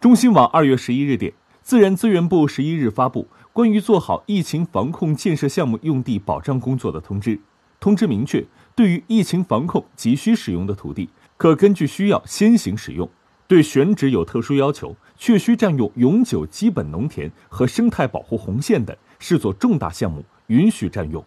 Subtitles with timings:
[0.00, 1.30] 中新网二月十一日电
[1.60, 7.38] 自然资源部十一日发布关于做好疫情防控建设项目用地保障工作的通知
[7.78, 8.42] 通知明确
[8.74, 13.06] 对于疫情防控急需使用的土地可根据需要先行使用
[13.46, 21.22] 对选址有特殊要求确需占用永久基本农田和生态保护红线的视作重大项目允许占用。